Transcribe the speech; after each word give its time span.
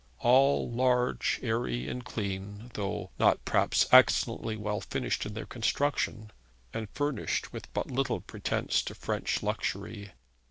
All 0.21 0.71
large, 0.71 1.39
airy, 1.43 1.87
and 1.87 2.03
clean, 2.03 2.71
though, 2.73 3.11
perhaps, 3.45 3.91
not 3.91 3.99
excellently 3.99 4.57
well 4.57 4.81
finished 4.81 5.27
in 5.27 5.35
their 5.35 5.45
construction, 5.45 6.31
and 6.73 6.89
furnished 6.95 7.53
with 7.53 7.71
but 7.71 7.91
little 7.91 8.19
pretence 8.19 8.81
to 8.85 8.95
French 8.95 9.43
luxury. 9.43 10.13